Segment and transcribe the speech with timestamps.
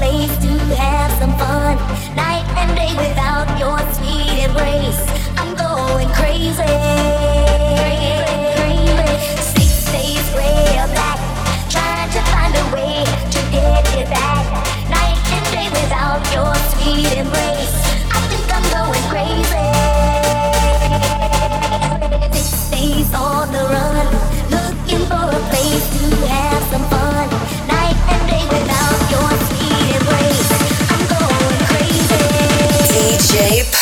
[0.00, 1.76] place to have some fun.
[2.16, 5.02] Night and day without your sweet embrace,
[5.36, 6.89] I'm going crazy.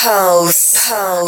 [0.08, 0.88] Pulse.
[0.88, 1.27] Pulse.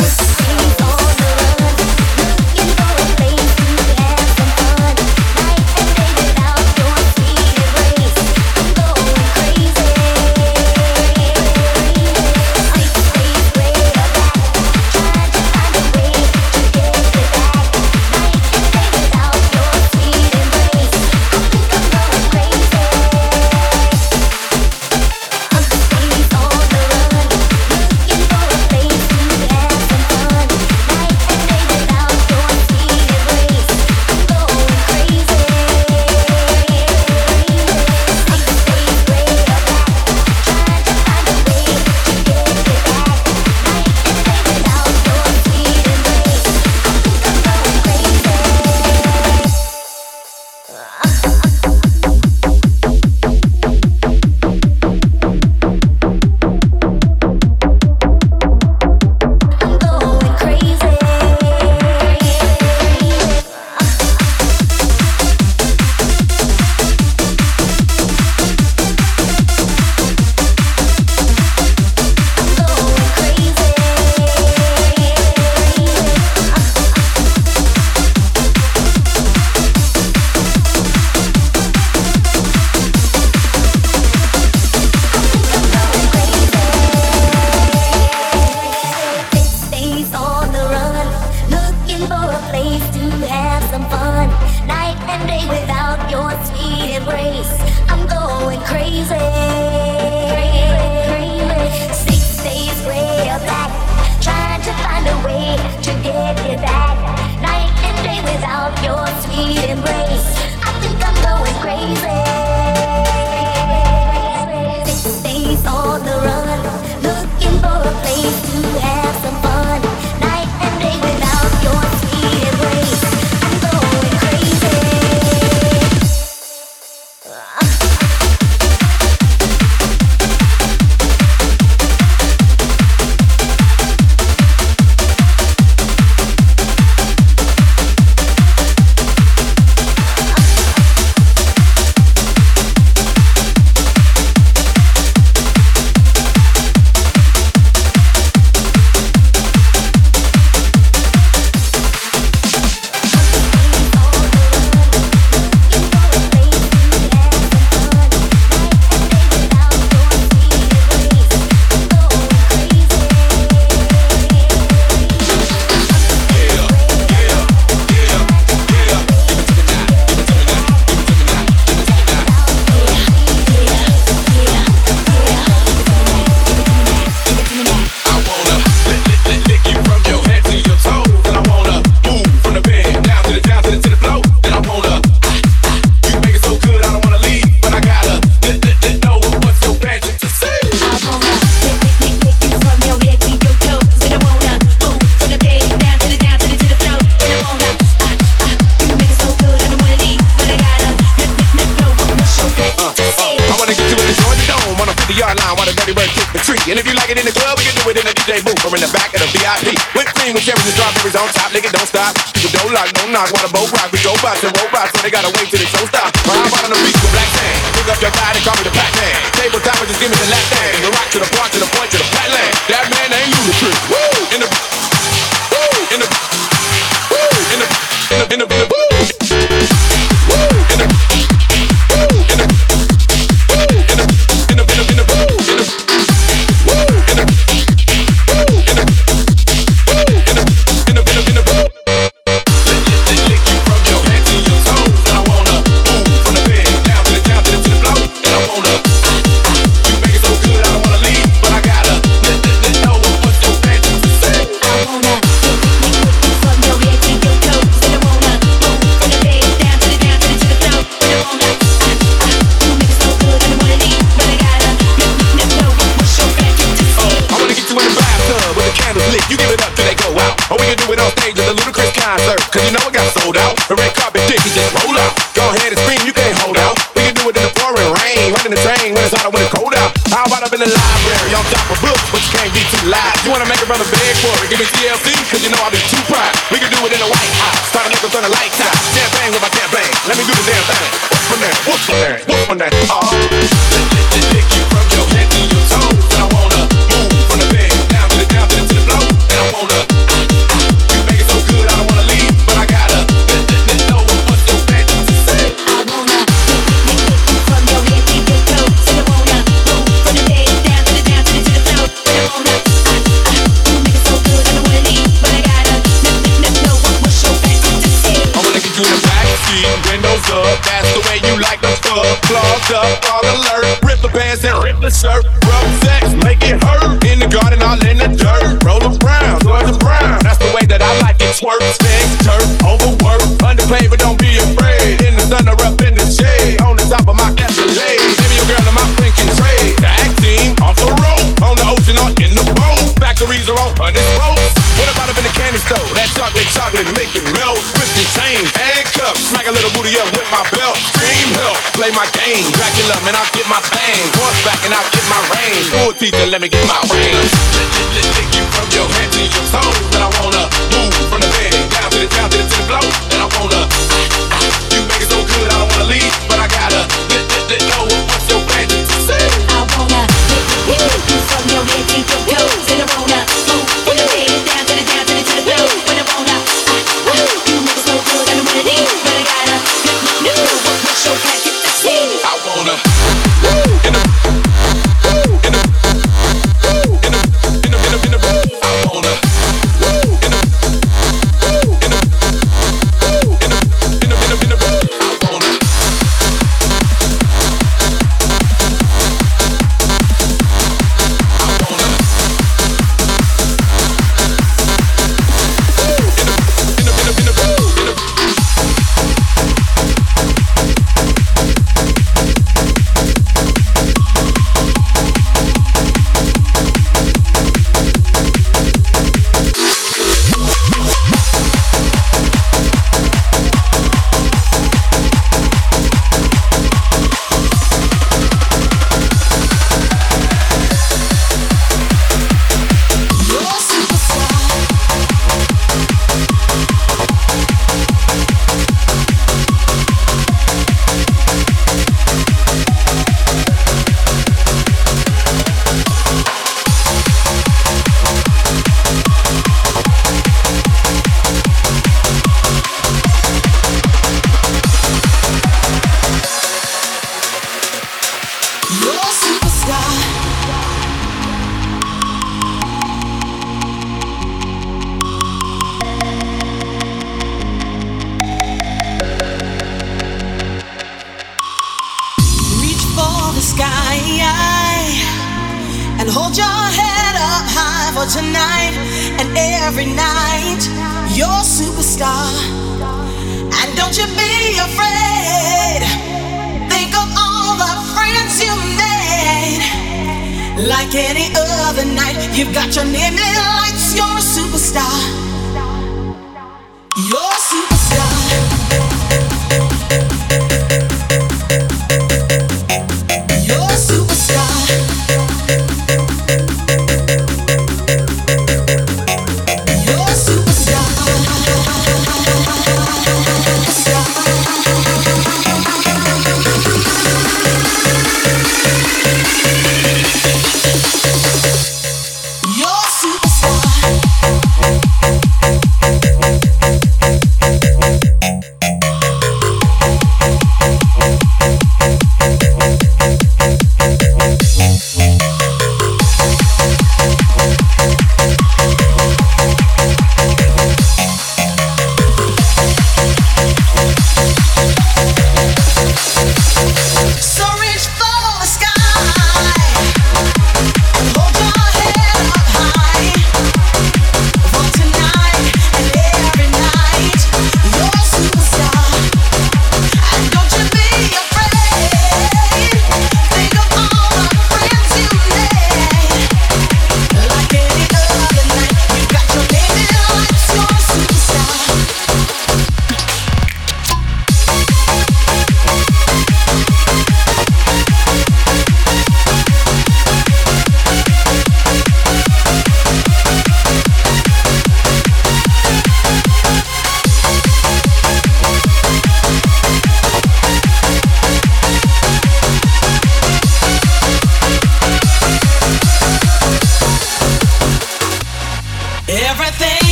[355.99, 357.90] Let me get my range.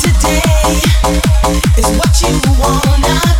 [0.00, 0.40] today
[1.78, 3.33] is what you wanna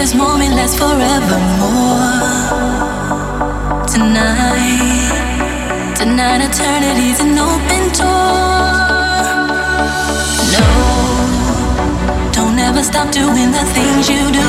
[0.00, 2.00] this moment last forevermore?
[3.86, 5.12] Tonight,
[5.94, 8.40] tonight eternity's an open door.
[10.54, 10.64] No,
[12.32, 14.48] don't ever stop doing the things you do.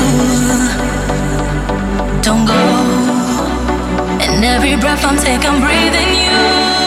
[2.22, 2.64] Don't go,
[4.24, 6.81] and every breath I'm taking, I'm breathing you.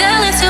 [0.00, 0.49] jealous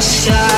[0.00, 0.49] Bye.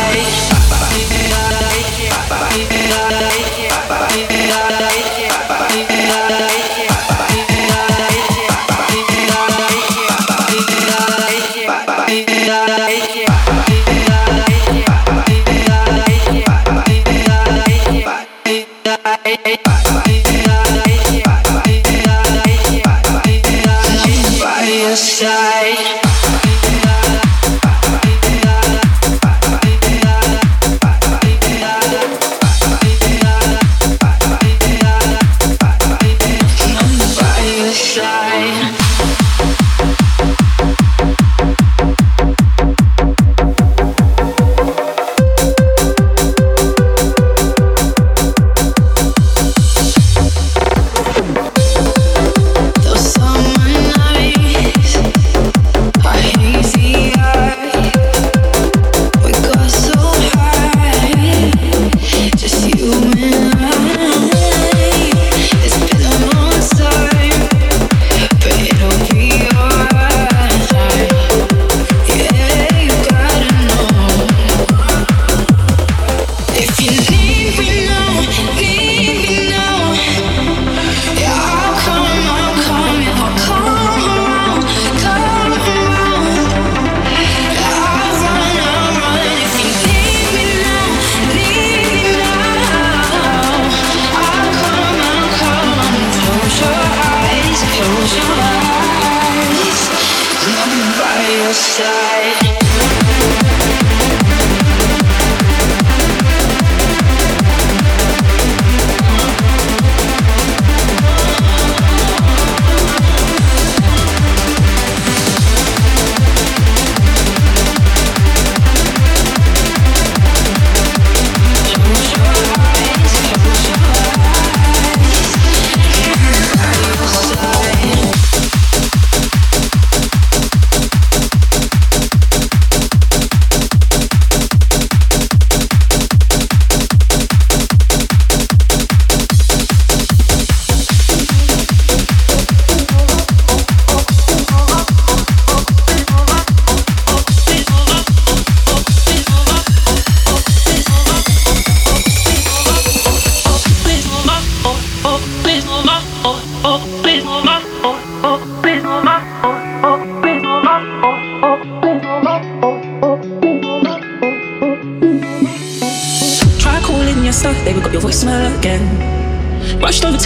[167.42, 167.82] So we're leaving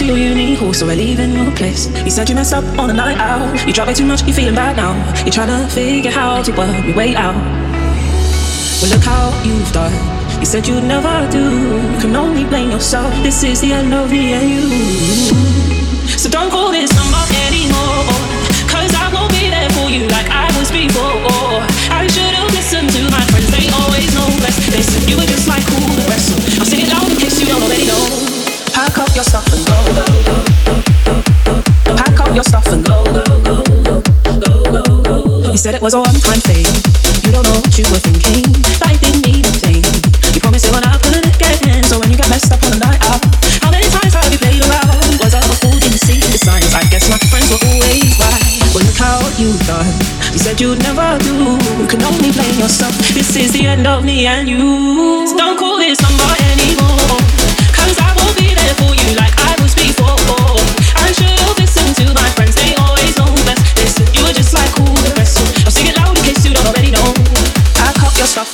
[0.07, 1.87] your uni horse, or I leave in your place.
[2.05, 3.65] You said you messed up on a night out.
[3.65, 4.93] You tried way too much, you're feeling bad now.
[5.23, 7.33] You're trying to figure how to work your way out.
[8.81, 9.93] Well, look how you've done.
[10.39, 11.41] You said you'd never do.
[11.93, 13.11] You can only blame yourself.
[13.23, 14.69] This is the end of me and you.
[16.17, 18.05] So don't call this number anymore.
[18.69, 21.76] Cause I won't be there for you like I was before.
[21.97, 24.61] I should've listened to my friends, they always know best.
[24.69, 26.05] They said you were just like who the.
[26.59, 27.07] I'll sing it you.
[35.57, 36.69] You was a one-time thing.
[37.25, 38.45] You don't know what you were thinking.
[38.77, 39.81] Life didn't mean a thing.
[40.35, 41.83] You promised when I couldn't again.
[41.83, 43.25] So when you got messed up on the night out,
[43.65, 45.17] how many times have you played around?
[45.17, 45.73] Was I a fool?
[45.81, 46.75] Didn't see the signs.
[46.77, 48.85] I guess my friends were always right.
[48.85, 50.06] Look how you've done.
[50.47, 51.59] You said you'd never do.
[51.75, 52.95] You can only blame yourself.
[53.11, 55.27] This is the end of me and you.
[55.27, 56.23] So don't call this number
[56.55, 57.19] anymore.
[57.75, 60.15] Cause I won't be there for you like I was before.
[60.95, 63.59] I should've listened to my friends, they always know best.
[63.91, 65.35] Said you were just like who the rest.
[65.67, 67.11] Sing it loud in case you don't already know.
[67.75, 68.47] Pack up your stuff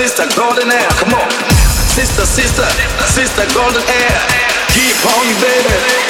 [0.00, 0.88] sister, golden hair.
[0.96, 1.30] Come on,
[1.92, 2.64] sister, sister,
[3.04, 4.16] sister, golden hair.
[4.72, 6.09] Keep on, baby.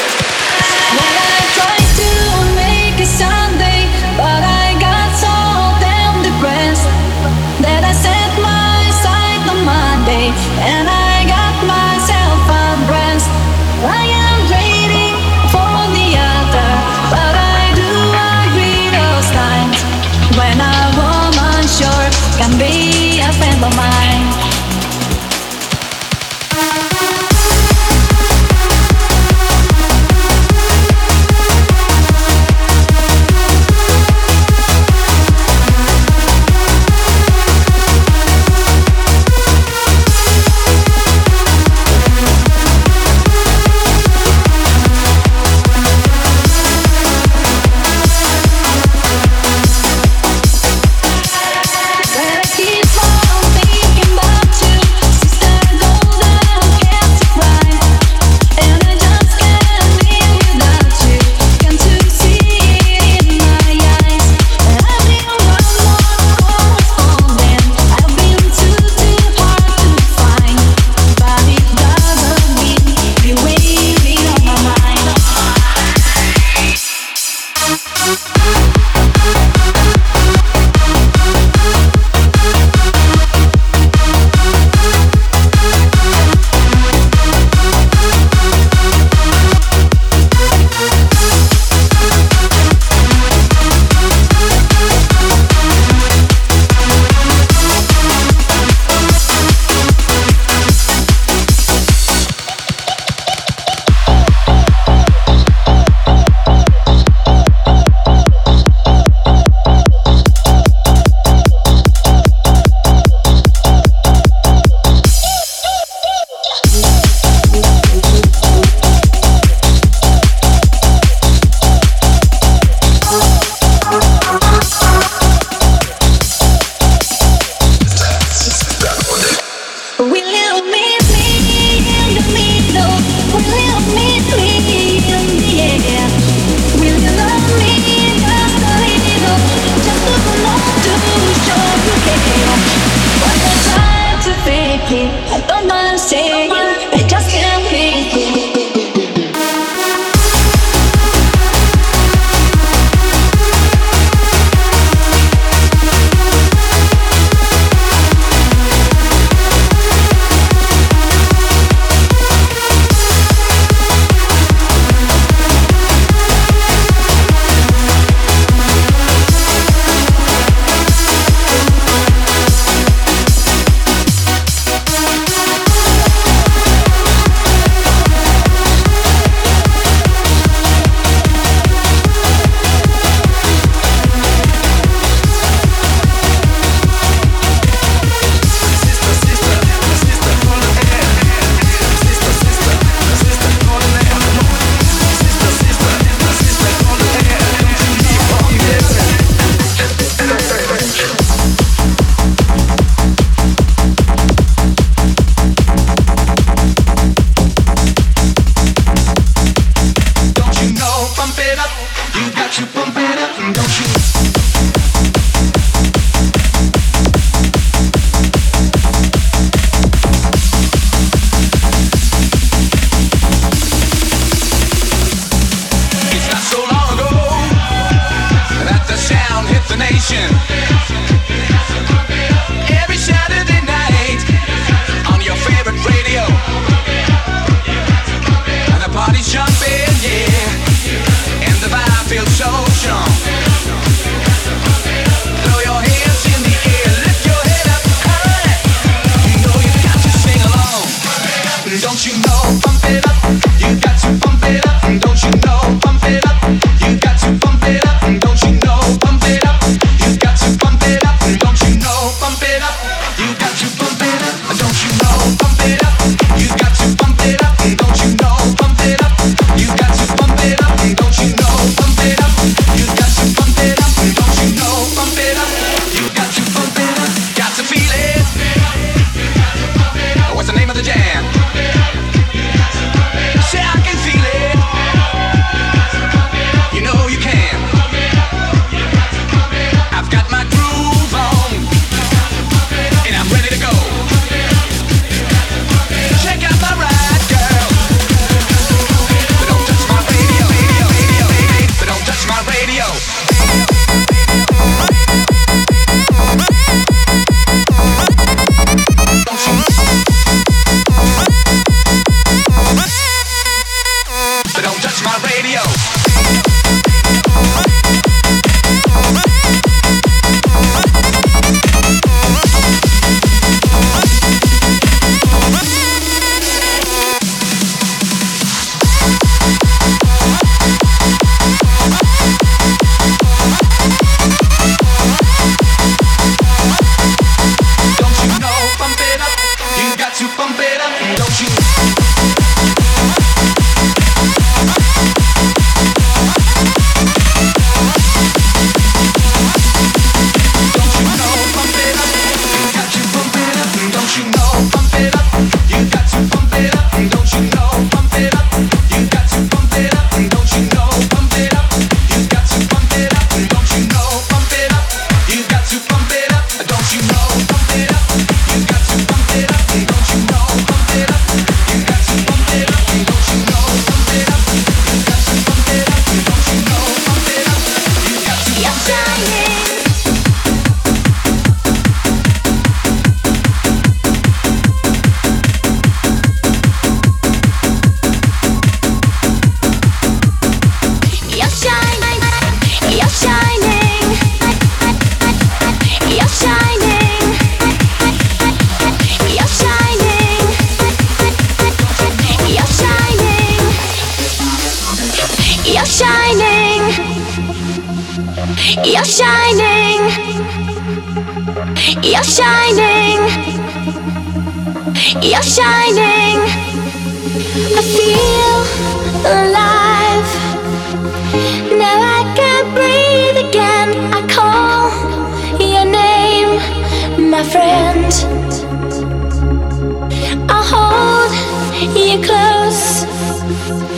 [340.21, 340.80] to pump it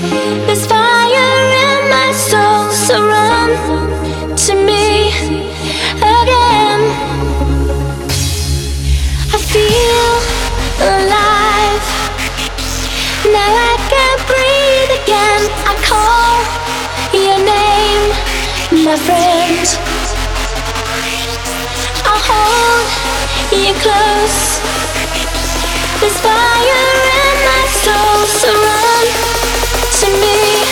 [0.02, 1.30] There's fire
[1.62, 3.50] in my soul, so run
[4.36, 5.10] to me
[5.94, 6.80] again.
[9.30, 10.10] I feel
[10.82, 11.86] alive.
[13.30, 15.42] Now I can breathe again.
[15.70, 16.34] I call
[17.14, 19.66] your name, my friend.
[22.04, 22.88] i hold
[23.54, 24.58] you close.
[26.00, 26.90] There's fire
[27.22, 29.61] in my soul, so run
[30.02, 30.71] to me